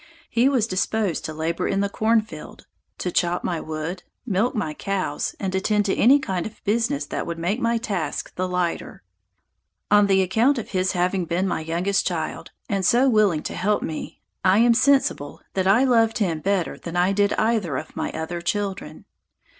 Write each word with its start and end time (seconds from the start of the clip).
He 0.31 0.49
was 0.49 0.65
disposed 0.65 1.23
to 1.25 1.33
labor 1.35 1.67
in 1.67 1.81
the 1.81 1.87
cornfield, 1.87 2.65
to 2.97 3.11
chop 3.11 3.43
my 3.43 3.59
wood, 3.61 4.01
milk 4.25 4.55
my 4.55 4.73
cows, 4.73 5.35
and 5.39 5.53
attend 5.53 5.85
to 5.85 5.95
any 5.95 6.17
kind 6.17 6.47
of 6.47 6.63
business 6.63 7.05
that 7.05 7.27
would 7.27 7.37
make 7.37 7.59
my 7.59 7.77
task 7.77 8.33
the 8.33 8.47
lighter. 8.47 9.03
On 9.91 10.07
the 10.07 10.23
account 10.23 10.57
of 10.57 10.69
his 10.69 10.93
having 10.93 11.25
been 11.25 11.47
my 11.47 11.61
youngest 11.61 12.07
child, 12.07 12.49
and 12.67 12.83
so 12.83 13.07
willing 13.09 13.43
to 13.43 13.53
help 13.55 13.83
me, 13.83 14.21
I 14.43 14.57
am 14.57 14.73
sensible 14.73 15.41
that 15.53 15.67
I 15.67 15.83
loved 15.83 16.17
him 16.17 16.39
better 16.39 16.79
than 16.79 16.95
I 16.95 17.11
did 17.11 17.33
either 17.33 17.77
of 17.77 17.95
my 17.95 18.11
other 18.11 18.41
children. 18.41 19.05